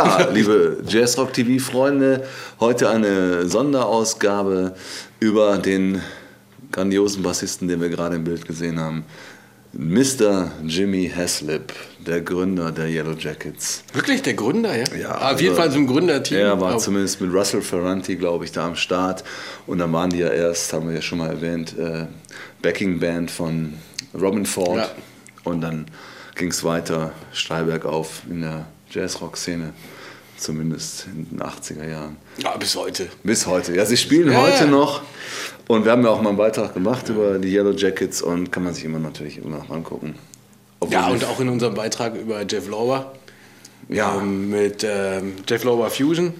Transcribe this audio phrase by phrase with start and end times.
[0.06, 2.24] Ja, liebe Jazzrock TV-Freunde,
[2.58, 4.74] heute eine Sonderausgabe
[5.18, 6.00] über den
[6.72, 9.04] grandiosen Bassisten, den wir gerade im Bild gesehen haben.
[9.72, 10.50] Mr.
[10.64, 13.84] Jimmy Haslip, der Gründer der Yellow Jackets.
[13.92, 14.84] Wirklich der Gründer, ja?
[14.98, 16.38] Ja, Auf jeden also Fall so ein Gründerteam.
[16.38, 16.78] Er war Oh.
[16.78, 19.22] zumindest mit Russell Ferranti, glaube ich, da am Start.
[19.66, 22.06] Und dann waren die ja erst, haben wir ja schon mal erwähnt, äh,
[22.62, 23.74] Backing Band von
[24.18, 24.78] Robin Ford.
[24.78, 24.88] Ja.
[25.44, 25.86] Und dann
[26.36, 29.72] ging es weiter steil bergauf in der Jazzrock-Szene,
[30.36, 32.16] zumindest in den 80er Jahren.
[32.38, 33.08] Ja, bis heute.
[33.22, 33.74] Bis heute.
[33.74, 34.70] Ja, sie spielen Ja, heute ja.
[34.70, 35.02] noch.
[35.68, 38.64] Und wir haben ja auch mal einen Beitrag gemacht über die Yellow Jackets und kann
[38.64, 40.14] man sich immer natürlich immer noch angucken.
[40.80, 43.12] Obwohl Ja, und auch in unserem Beitrag über Jeff Lorber
[43.88, 46.34] Ja, ähm, mit ähm, Jeff Lorber Fusion.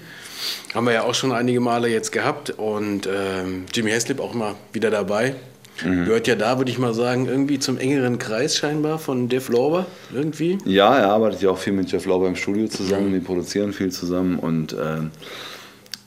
[0.75, 4.55] Haben wir ja auch schon einige Male jetzt gehabt und ähm, Jimmy Haslip auch mal
[4.73, 5.35] wieder dabei.
[5.85, 6.05] Mhm.
[6.05, 9.87] Gehört ja da, würde ich mal sagen, irgendwie zum engeren Kreis scheinbar von Jeff Lorber.
[10.15, 10.59] Irgendwie.
[10.65, 13.91] Ja, er arbeitet ja auch viel mit Jeff Lauber im Studio zusammen, die produzieren viel
[13.91, 15.11] zusammen und ähm,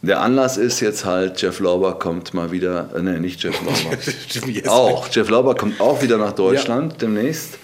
[0.03, 3.95] der Anlass ist jetzt halt, Jeff Lauber kommt mal wieder, äh, nee, nicht Jeff Lauber,
[4.35, 4.67] Haslip.
[4.67, 7.57] auch, Jeff Lauber kommt auch wieder nach Deutschland demnächst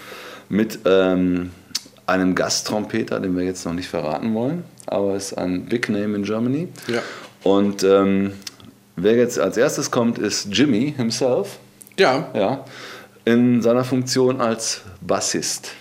[0.48, 1.50] mit ähm,
[2.06, 6.22] einem Gasttrompeter, den wir jetzt noch nicht verraten wollen, aber ist ein Big Name in
[6.22, 6.68] Germany.
[6.88, 7.02] Ja.
[7.42, 8.32] Und ähm,
[8.96, 11.58] wer jetzt als erstes kommt, ist Jimmy himself,
[12.00, 12.64] Ja, ja,
[13.26, 15.72] in seiner Funktion als Bassist.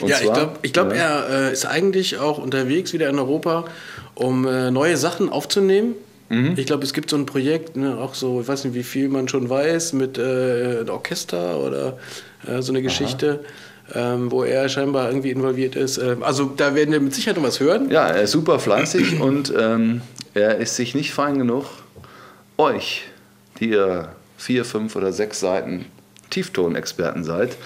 [0.00, 0.96] Und ja, ich zwar- glaube, ich glaub, ja.
[0.96, 3.64] er äh, ist eigentlich auch unterwegs wieder in Europa,
[4.16, 5.94] um äh, neue Sachen aufzunehmen.
[6.28, 6.54] Mhm.
[6.56, 9.08] Ich glaube, es gibt so ein Projekt, ne, auch so, ich weiß nicht, wie viel
[9.08, 11.98] man schon weiß, mit äh, Orchester oder
[12.48, 13.44] äh, so eine Geschichte,
[13.94, 15.98] ähm, wo er scheinbar irgendwie involviert ist.
[15.98, 17.88] Ähm, also da werden wir mit Sicherheit noch was hören.
[17.90, 20.00] Ja, er ist super fleißig und ähm,
[20.34, 21.66] er ist sich nicht fein genug,
[22.58, 23.04] euch,
[23.60, 25.86] die ihr vier, fünf oder sechs Seiten
[26.30, 27.56] Tieftonexperten seid,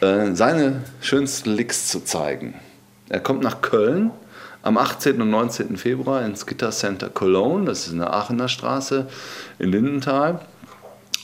[0.00, 2.54] äh, seine schönsten Licks zu zeigen.
[3.08, 4.10] Er kommt nach Köln
[4.62, 5.20] am 18.
[5.22, 5.76] und 19.
[5.76, 9.06] Februar ins Gitter Center Cologne, das ist in der Aachener Straße
[9.58, 10.40] in Lindenthal,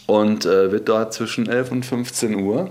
[0.07, 2.71] und äh, wird dort zwischen 11 und 15 Uhr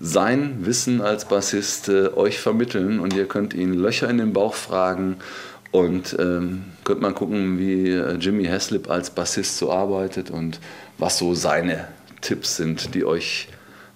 [0.00, 4.54] sein Wissen als Bassist äh, euch vermitteln und ihr könnt ihn Löcher in den Bauch
[4.54, 5.16] fragen
[5.70, 10.60] und ähm, könnt mal gucken, wie äh, Jimmy Haslip als Bassist so arbeitet und
[10.96, 11.88] was so seine
[12.20, 13.48] Tipps sind, die euch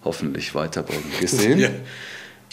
[0.05, 1.05] hoffentlich weiterbringen.
[1.21, 1.59] Hin?
[1.59, 1.71] Ja.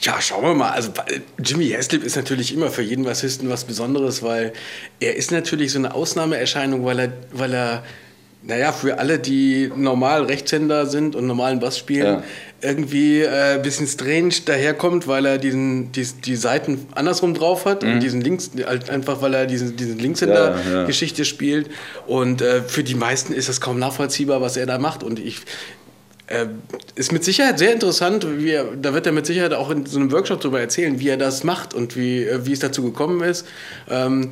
[0.02, 0.72] Ja, schauen wir mal.
[0.72, 4.54] Also äh, Jimmy Haslip ist natürlich immer für jeden Bassisten was Besonderes, weil
[5.00, 7.84] er ist natürlich so eine Ausnahmeerscheinung, weil er, weil er,
[8.42, 12.24] naja, für alle, die normal Rechtshänder sind und normalen Bass spielen, Ja.
[12.62, 17.84] irgendwie äh, ein bisschen strange daherkommt, weil er diesen, die, die Seiten andersrum drauf hat
[17.84, 20.04] und diesen Links, halt einfach weil er diesen, diesen Ja, ja.
[20.04, 21.70] Linkshänder-Geschichte spielt.
[22.08, 25.04] Und äh, für die meisten ist das kaum nachvollziehbar, was er da macht.
[25.04, 25.40] Und ich,
[26.28, 26.46] äh,
[26.96, 28.26] ist mit Sicherheit sehr interessant.
[28.38, 31.10] Wie er, da wird er mit Sicherheit auch in so einem Workshop darüber erzählen, wie
[31.10, 33.46] er das macht und wie, äh, wie es dazu gekommen ist.
[33.90, 34.30] Ähm,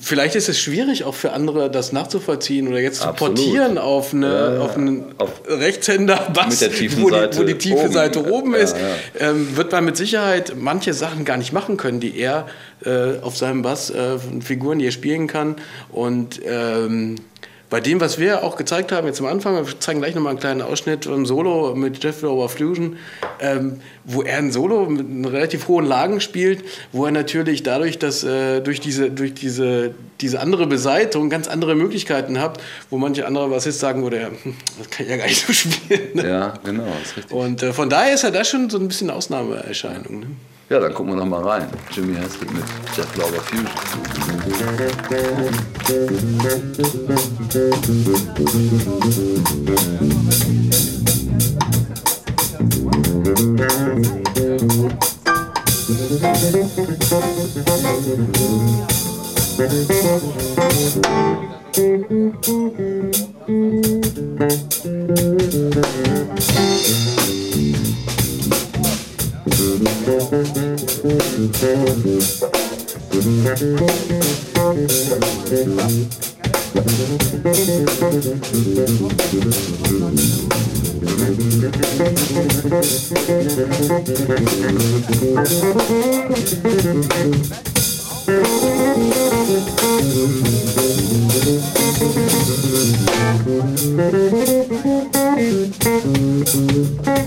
[0.00, 3.36] vielleicht ist es schwierig auch für andere, das nachzuvollziehen oder jetzt zu Absolut.
[3.36, 4.60] portieren auf, eine, Ja, ja.
[4.60, 7.92] auf einen Auf- Rechtshänder-Bass, Mit der tiefen wo, wo die tiefe oben.
[7.92, 8.76] Seite oben Ja, ist.
[8.76, 9.30] ja.
[9.30, 12.46] Ähm, wird man mit Sicherheit manche Sachen gar nicht machen können, die er
[12.84, 15.56] äh, auf seinem Bass äh, von Figuren, die er spielen kann.
[15.90, 17.16] Und ähm,
[17.74, 20.38] bei dem, was wir auch gezeigt haben jetzt am Anfang, wir zeigen gleich nochmal einen
[20.38, 22.98] kleinen Ausschnitt vom Solo mit Jeff Lower Fusion,
[23.40, 28.22] ähm, wo er ein Solo mit relativ hohen Lagen spielt, wo er natürlich dadurch, dass
[28.22, 33.48] äh, durch, diese, durch diese, diese andere Beseitung ganz andere Möglichkeiten hat, wo manche andere
[33.48, 36.10] Bassist sagen würde, ja, hm, das kann ich ja gar nicht so spielen.
[36.14, 36.28] Ne?
[36.28, 37.36] Ja, genau, ist richtig.
[37.36, 40.20] Und äh, von daher ist er da schon so ein bisschen Ausnahmeerscheinung.
[40.20, 40.26] Ne?
[40.70, 41.68] Ja, dann gucken wir noch mal rein.
[41.90, 42.64] Jimmy Haslett mit
[42.96, 43.68] Jeff Lauber Fusion.
[97.04, 97.23] Thank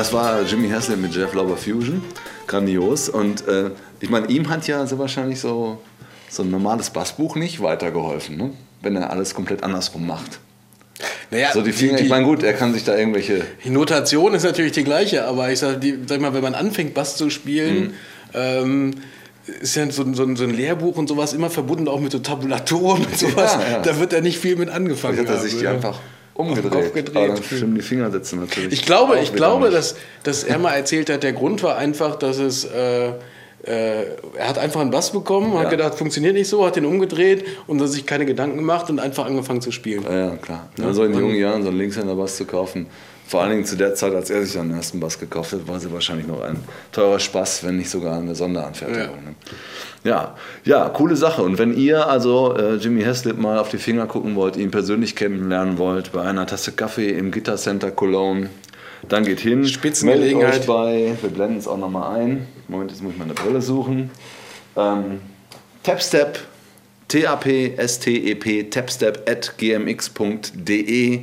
[0.00, 2.02] Das war Jimmy Haslett mit Jeff Lauber Fusion.
[2.46, 3.08] Grandios.
[3.10, 3.70] Und äh,
[4.00, 5.78] ich meine, ihm hat ja so wahrscheinlich so,
[6.30, 8.50] so ein normales Bassbuch nicht weitergeholfen, ne?
[8.82, 10.40] wenn er alles komplett andersrum macht.
[11.30, 13.44] Naja, So die Finger, ich meine, gut, er kann sich da irgendwelche.
[13.64, 16.94] Die Notation ist natürlich die gleiche, aber ich sag, die, sag mal, wenn man anfängt,
[16.94, 17.30] Bass zu Mhm.
[17.30, 17.94] spielen,
[18.34, 18.94] ähm,
[19.60, 22.18] ist ja so, ein- so, so ein Lehrbuch und sowas immer verbunden auch mit so
[22.20, 23.54] Tabulatoren und sowas.
[23.60, 23.78] Ja, ja.
[23.82, 25.18] Da wird er nicht viel mit angefangen.
[25.18, 25.72] Hat er sich die ja.
[26.48, 26.84] Einfach Auf den umgedreht.
[26.84, 27.16] Kopf gedreht.
[27.16, 28.72] Aber dann stimmen die Fingersätze natürlich.
[28.72, 29.76] Ich glaube, ich glaube nicht.
[29.76, 32.64] dass, dass er mal erzählt hat, der Grund war einfach, dass es.
[32.64, 33.12] Äh,
[33.62, 34.04] äh,
[34.38, 35.68] er hat einfach einen Bass bekommen, hat Ja.
[35.70, 39.26] gedacht, funktioniert nicht so, hat den umgedreht und hat sich keine Gedanken gemacht und einfach
[39.26, 40.02] angefangen zu spielen.
[40.04, 40.70] Ja, ja, klar.
[40.82, 42.86] Also in jungen Jahren so einen Linkshänder-Bass zu kaufen,
[43.30, 45.78] vor allen Dingen zu der Zeit, als er sich seinen ersten Bass gekauft hat, war
[45.78, 46.56] sie wahrscheinlich noch ein
[46.90, 48.98] teurer Spaß, wenn nicht sogar eine Sonderanfertigung.
[49.02, 49.06] Ja.
[49.06, 49.34] Ne?
[50.02, 50.34] Ja,
[50.64, 51.44] ja, coole Sache.
[51.44, 55.14] Und wenn ihr also äh, Jimmy Haslett mal auf die Finger gucken wollt, ihn persönlich
[55.14, 58.50] kennenlernen wollt, bei einer Tasse Kaffee im Gitter Center Cologne,
[59.08, 59.64] dann geht hin.
[59.64, 60.66] Spitzengelegenheit.
[60.66, 62.48] Bei, wir blenden es auch nochmal ein.
[62.66, 64.10] Moment, jetzt muss ich meine Brille suchen.
[64.76, 65.20] Ähm,
[65.84, 66.40] Tapstep,
[67.06, 71.20] T-A-P-S-T-E-P, tapstep at gmx.de.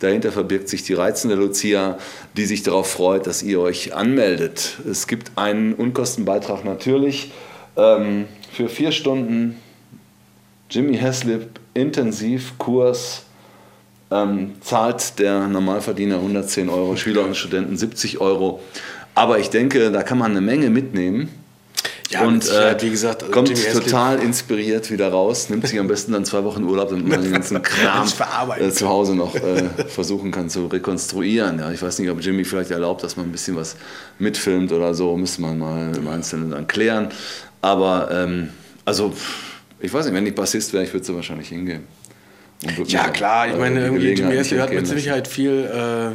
[0.00, 1.98] Dahinter verbirgt sich die reizende Lucia,
[2.36, 4.78] die sich darauf freut, dass ihr euch anmeldet.
[4.90, 7.32] Es gibt einen Unkostenbeitrag natürlich
[7.76, 9.56] ähm, für vier Stunden
[10.70, 13.22] Jimmy Haslip Intensivkurs
[14.10, 18.60] ähm, zahlt der Normalverdiener 110 Euro, Schüler und Studenten 70 Euro.
[19.14, 21.28] Aber ich denke, da kann man eine Menge mitnehmen.
[22.10, 26.12] Ja, und äh, wie gesagt, also kommt total inspiriert wieder raus, nimmt sich am besten
[26.12, 28.08] dann zwei Wochen Urlaub, damit man den ganzen Kram
[28.58, 31.58] äh, zu Hause noch äh, versuchen kann zu rekonstruieren.
[31.58, 33.76] Ja, ich weiß nicht, ob Jimmy vielleicht erlaubt, dass man ein bisschen was
[34.18, 37.08] mitfilmt oder so, müsste man mal im Einzelnen dann klären.
[37.60, 38.50] Aber ähm,
[38.84, 39.12] also,
[39.80, 41.84] ich weiß nicht, wenn ich Bassist wäre, ich würde so wahrscheinlich hingehen.
[42.86, 46.12] Ja, klar, ich äh, meine, die irgendwie Jimmy Haslett hat mit Sicherheit viel, äh, äh,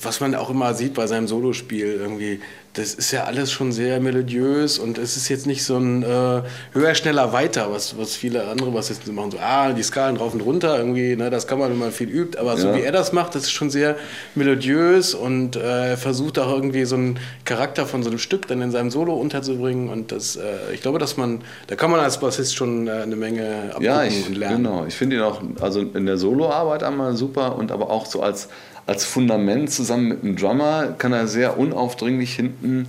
[0.00, 2.40] was man auch immer sieht bei seinem Solospiel irgendwie.
[2.74, 6.42] Das ist ja alles schon sehr melodiös und es ist jetzt nicht so ein äh,
[6.72, 9.32] höher, schneller, weiter, was, was viele andere was jetzt machen.
[9.32, 12.08] So, ah, die Skalen rauf und runter, irgendwie, ne, das kann man, wenn man viel
[12.08, 12.38] übt.
[12.38, 12.76] Aber so Ja.
[12.76, 13.96] wie er das macht, das ist schon sehr
[14.36, 18.62] melodiös und äh, er versucht auch irgendwie so einen Charakter von so einem Stück dann
[18.62, 19.88] in seinem Solo unterzubringen.
[19.88, 20.42] Und das, äh,
[20.72, 24.04] ich glaube, dass man, da kann man als Bassist schon äh, eine Menge abgucken Ja,
[24.04, 24.62] ich, und lernen.
[24.62, 24.84] genau.
[24.86, 28.48] Ich finde ihn auch, also in der Soloarbeit einmal super und aber auch so als,
[28.90, 32.88] als Fundament zusammen mit dem Drummer kann er sehr unaufdringlich hinten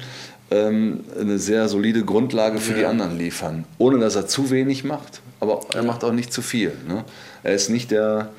[0.49, 5.21] ähm, eine sehr solide Grundlage für die anderen liefern, ohne dass er zu wenig macht,
[5.39, 6.71] aber er macht auch nicht zu viel.
[6.87, 7.03] Ne?
[7.43, 8.31] Er ist nicht der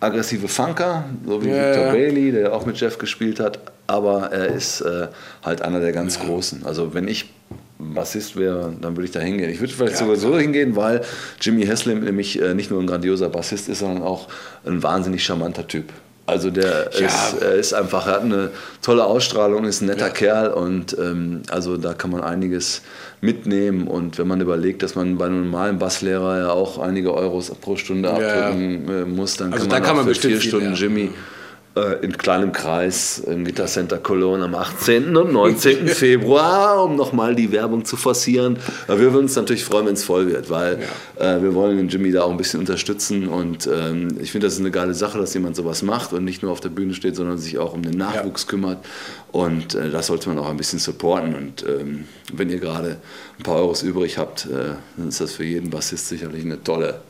[0.00, 1.92] aggressive Funker, so wie Ja, Victor ja.
[1.92, 5.08] Bailey, der auch mit Jeff gespielt hat, aber er ist äh,
[5.42, 6.66] halt einer der ganz Großen.
[6.66, 7.32] Also wenn ich
[7.78, 9.48] Bassist wäre, dann würde ich da hingehen.
[9.48, 11.00] Ich würde vielleicht Ja, sogar so hingehen, weil
[11.40, 14.28] Jimmy Haslam nämlich äh, nicht nur ein grandioser Bassist ist, sondern auch
[14.66, 15.86] ein wahnsinnig charmanter Typ.
[16.24, 17.06] Also der Ja.
[17.06, 18.50] ist, er ist einfach, er hat eine
[18.80, 22.82] tolle Ausstrahlung, ist ein netter Kerl und ähm, also da kann man einiges
[23.20, 27.50] mitnehmen und wenn man überlegt, dass man bei einem normalen Basslehrer ja auch einige Euros
[27.60, 28.14] pro Stunde Ja.
[28.14, 30.50] abdrücken äh, muss, dann Also kann da man kann auch man für bestimmt vier viel
[30.50, 30.74] Stunden.
[30.74, 31.10] Jimmy
[31.74, 35.16] äh, in kleinem Kreis im Gitter Center Cologne am 18.
[35.16, 35.88] und 19.
[35.88, 38.58] Februar, um nochmal die Werbung zu forcieren.
[38.88, 40.80] Aber wir würden uns natürlich freuen, wenn es voll wird, weil
[41.18, 44.54] äh, wir wollen den Jimmy da auch ein bisschen unterstützen und ähm, ich finde, das
[44.54, 47.16] ist eine geile Sache, dass jemand sowas macht und nicht nur auf der Bühne steht,
[47.16, 48.84] sondern sich auch um den Nachwuchs kümmert
[49.30, 52.98] und äh, das sollte man auch ein bisschen supporten und ähm, wenn ihr gerade
[53.38, 57.00] ein paar Euros übrig habt, äh, dann ist das für jeden Bassist sicherlich eine tolle,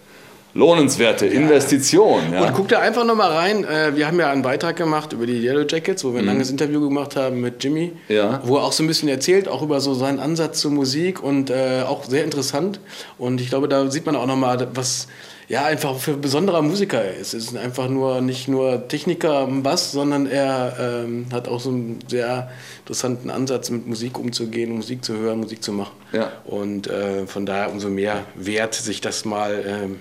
[0.54, 2.32] lohnenswerte Investition.
[2.32, 2.46] Ja.
[2.46, 3.64] Und guck da einfach nochmal rein.
[3.64, 6.50] Äh, Wir haben ja einen Beitrag gemacht über die Yellow Jackets, wo wir ein langes
[6.50, 7.92] Interview gemacht haben mit Jimmy.
[8.08, 8.14] Mhm.
[8.14, 8.40] Ja.
[8.44, 11.50] Wo er auch so ein bisschen erzählt, auch über so seinen Ansatz zur Musik und
[11.50, 12.80] äh, auch sehr interessant.
[13.18, 15.08] Und ich glaube, da sieht man auch nochmal, was.
[15.48, 17.34] ja, einfach für besonderer Musiker ist.
[17.34, 21.70] Es ist einfach nur nicht nur Techniker am Bass, sondern er ähm, hat auch so
[21.70, 25.92] einen sehr interessanten Ansatz, mit Musik umzugehen, Musik zu hören, Musik zu machen.
[26.12, 26.32] Ja.
[26.44, 29.96] Und äh, von daher umso mehr wert, sich das mal, ähm,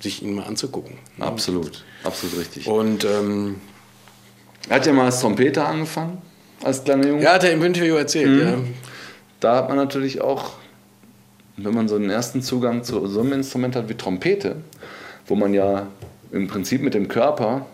[0.00, 0.98] sich ihn mal anzugucken.
[1.18, 2.66] Absolut, absolut richtig.
[2.66, 3.56] Und ähm,
[4.68, 6.18] Er hat ja mal als Trompeter angefangen,
[6.62, 7.22] als kleiner Junge.
[7.22, 8.40] ja, hat er im Interview erzählt, Mhm.
[8.40, 8.58] ja.
[9.40, 10.52] Da hat man natürlich auch,
[11.56, 14.56] wenn man so einen ersten Zugang zu so einem Instrument hat wie Trompete,
[15.26, 15.86] wo man ja
[16.32, 17.66] im Prinzip mit dem Körper,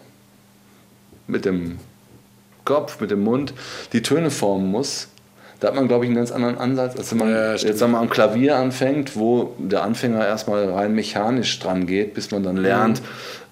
[1.27, 1.79] mit dem
[2.65, 3.55] Kopf, mit dem Mund
[3.93, 5.09] die Töne formen muss,
[5.63, 7.87] da hat man, glaube ich, einen ganz anderen Ansatz, als wenn man Ja, jetzt wir,
[7.97, 13.01] am Klavier anfängt, wo der Anfänger erstmal rein mechanisch dran geht, bis man dann lernt,
[13.01, 13.07] Mhm.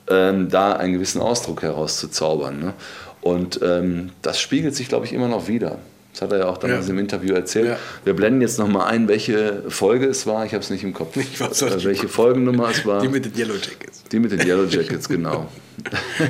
[0.08, 2.58] ähm, da einen gewissen Ausdruck herauszuzaubern.
[2.58, 2.72] Ne?
[3.20, 5.78] Und ähm, das spiegelt sich, glaube ich, immer noch wieder.
[6.12, 6.92] Das hat er ja auch damals Ja.
[6.94, 7.68] im Interview erzählt.
[7.68, 7.76] Ja.
[8.04, 10.44] Wir blenden jetzt nochmal ein, welche Folge es war.
[10.44, 11.16] Ich habe es nicht im Kopf.
[11.16, 13.00] Ich weiß auch Äh, welche Folgennummer es war.
[13.02, 14.02] Die mit den Yellow Jackets.
[14.10, 15.46] Die mit den Yellow Jackets, genau.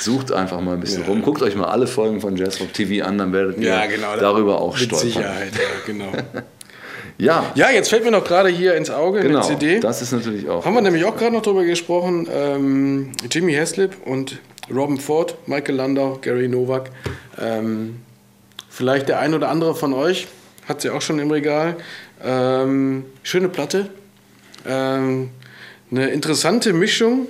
[0.00, 1.08] Sucht einfach mal ein bisschen Ja.
[1.08, 1.22] rum.
[1.22, 4.16] Guckt euch mal alle Folgen von Jazzrock TV an, dann werdet ihr Ja, genau.
[4.18, 5.08] darüber auch Mit stolpern.
[5.08, 6.12] Sicherheit, ja, genau.
[7.18, 9.40] Ja, ja, jetzt fällt mir noch gerade hier ins Auge genau.
[9.40, 9.78] eine CD.
[9.78, 10.64] Das ist natürlich auch.
[10.64, 12.26] Haben wir nämlich auch gerade noch drüber gesprochen.
[12.32, 14.38] Ähm, Jimmy Haslip und
[14.74, 16.88] Robin Ford, Michael Landau, Gary Nowak.
[17.38, 17.96] Ähm,
[18.70, 20.28] vielleicht der ein oder andere von euch
[20.66, 21.76] hat sie auch schon im Regal.
[22.24, 23.90] Ähm, schöne Platte.
[24.66, 25.28] Ähm,
[25.90, 27.26] eine interessante Mischung,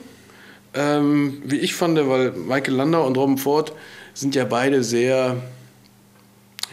[0.74, 3.72] ähm, wie ich fand, weil Michael Landau und Robin Ford
[4.14, 5.36] sind ja beide sehr,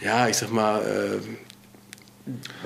[0.04, 1.18] ja, ich sag mal, äh,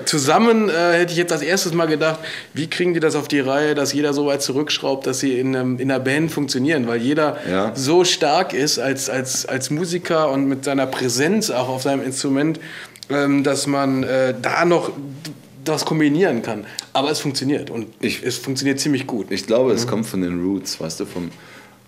[0.05, 2.19] Zusammen äh, hätte ich jetzt als erstes mal gedacht,
[2.53, 5.55] wie kriegen die das auf die Reihe, dass jeder so weit zurückschraubt, dass sie in,
[5.55, 7.71] einem, in einer Band funktionieren, weil jeder Ja.
[7.73, 12.59] so stark ist als, als, als Musiker und mit seiner Präsenz auch auf seinem Instrument,
[13.09, 14.91] ähm, dass man äh, da noch
[15.65, 16.65] das kombinieren kann.
[16.93, 19.27] Aber es funktioniert und Ich- es funktioniert ziemlich gut.
[19.31, 21.29] Ich glaube, es kommt von den Roots, weißt du, vom,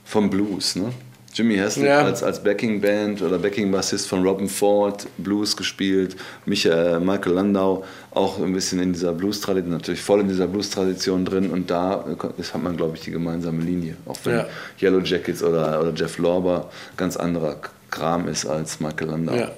[0.04, 0.76] vom Blues.
[0.76, 0.92] Ne?
[1.34, 2.02] Jimmy Haslip Ja.
[2.06, 6.16] als, als Backing-Band oder Backing-Bassist von Robin Ford, Blues gespielt,
[6.46, 11.50] Michael, Michael Landau auch ein bisschen in dieser Blues-Tradition, natürlich voll in dieser Blues-Tradition drin
[11.50, 12.06] und da
[12.38, 13.98] ist, hat man, glaube ich, die gemeinsame Linie.
[14.06, 14.46] Auch wenn Ja.
[14.82, 17.58] Yellow Jackets oder, oder Jeff Lorber ganz anderer
[17.92, 19.36] Kram ist als Michael Landau.
[19.36, 19.52] Ja.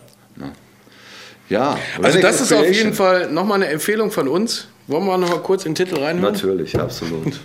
[1.49, 4.67] Ja, Also das ist auf jeden Fall nochmal eine Empfehlung von uns.
[4.87, 6.33] Wollen wir noch mal kurz in den Titel reinhören?
[6.33, 7.39] Natürlich, absolut.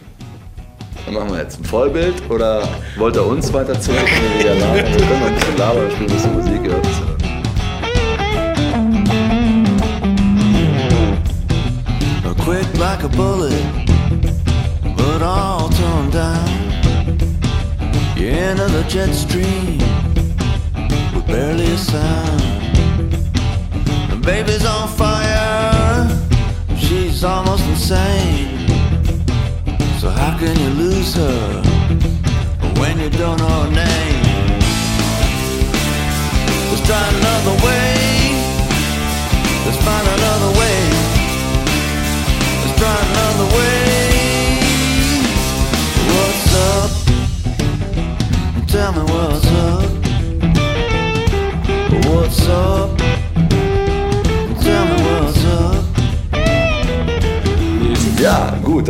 [1.04, 4.06] Dann machen wir jetzt ein Vollbild oder wollt ihr uns weiter zuhören?
[4.06, 4.76] Wir wieder labern.
[4.76, 6.66] Wir können noch ein bisschen labern, spielen ein bisschen Musik.
[6.66, 7.12] Ja.
[12.44, 13.62] quick like a bullet,
[14.96, 16.48] but all toned down.
[18.16, 19.78] You're into the jet stream
[21.14, 22.51] with barely a sound.
[24.22, 26.08] Baby's on fire,
[26.78, 28.68] she's almost insane.
[29.98, 31.62] So how can you lose her
[32.80, 34.22] when you don't know her name?
[36.70, 38.12] Let's try another way.
[39.66, 40.78] Let's find another way.
[42.62, 43.91] Let's try another way.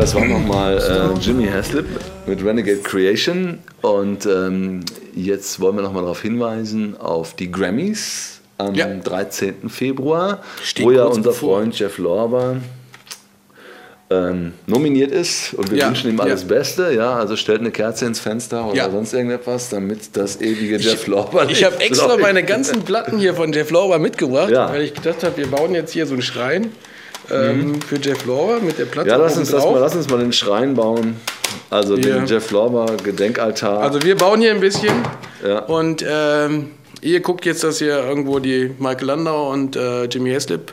[0.02, 1.87] Das war nochmal äh, Jimmy Haslip
[2.26, 3.61] mit Renegade Creation.
[3.82, 4.80] Und ähm,
[5.14, 8.87] jetzt wollen wir nochmal darauf hinweisen auf die Grammys am Ja.
[8.92, 9.71] 13.
[9.71, 11.59] Februar, Steht wo ja unser bevor.
[11.61, 12.56] Freund Jeff Lorber
[14.11, 16.49] ähm, nominiert ist und wir Ja, wünschen ihm alles ja.
[16.49, 16.92] Beste.
[16.92, 18.90] Ja, also stellt eine Kerze ins Fenster oder Ja.
[18.90, 23.52] sonst irgendetwas, damit das ewige Jeff Lorber Ich habe extra meine ganzen Platten hier von
[23.52, 26.73] Jeff Lorber mitgebracht, weil ich gedacht habe, wir bauen jetzt hier so einen Schrein
[27.31, 29.73] ähm, für Jeff Lorber mit der Platte Ja, lass uns, drauf.
[29.73, 31.17] mal, lass uns mal den Schrein bauen.
[31.71, 32.14] Also Hier.
[32.14, 33.81] den Jeff Lorber Gedenkaltar.
[33.81, 34.95] Also wir bauen hier ein bisschen
[35.47, 35.61] Ja.
[35.61, 40.73] und ähm, ihr guckt jetzt, dass ihr irgendwo die Michael Landau und äh, Jimmy Haslip,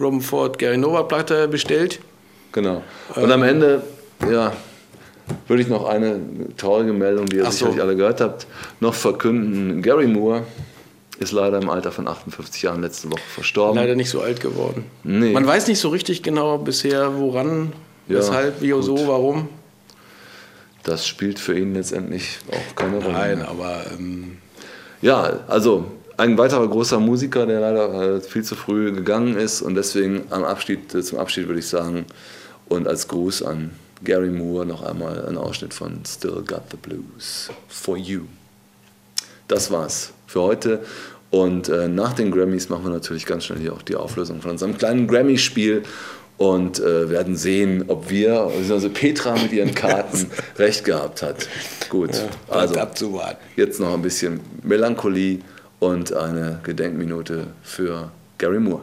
[0.00, 2.00] Robin Ford, Gary Novak Platte bestellt.
[2.52, 2.82] Genau.
[3.14, 3.82] Und am Ende,
[4.30, 4.52] ja,
[5.46, 6.18] würde ich noch eine
[6.56, 7.66] traurige Meldung, die ihr Ach so.
[7.66, 8.46] sicherlich alle gehört habt,
[8.80, 9.82] noch verkünden.
[9.82, 10.44] Gary Moore
[11.18, 13.76] ist leider im Alter von 58 Jahren letzte Woche verstorben.
[13.76, 14.84] Leider nicht so alt geworden.
[15.02, 15.32] Nee.
[15.32, 17.72] Man weiß nicht so richtig genau bisher, woran,
[18.08, 19.48] Ja, weshalb, wie, so, warum.
[20.84, 23.12] Das spielt für ihn letztendlich auch keine Rolle.
[23.12, 24.38] Nein, aber ähm,
[25.02, 29.74] Ja, also ein weiterer großer Musiker, der leider äh, viel zu früh gegangen ist und
[29.74, 32.06] deswegen am Abschied, äh, zum Abschied würde ich sagen
[32.68, 33.70] und als Gruß an
[34.04, 38.22] Gary Moore noch einmal ein Ausschnitt von Still Got the Blues for You.
[39.48, 40.80] Das war's für heute
[41.30, 44.52] und äh, nach den Grammys machen wir natürlich ganz schnell hier auch die Auflösung von
[44.52, 45.82] unserem kleinen Grammy-Spiel
[46.38, 51.48] und äh, werden sehen, ob wir, also Petra mit ihren Karten recht gehabt hat.
[51.90, 52.10] Gut,
[52.48, 53.38] also abzuwarten.
[53.56, 55.40] jetzt noch ein bisschen Melancholie
[55.80, 58.82] und eine Gedenkminute für Gary Moore.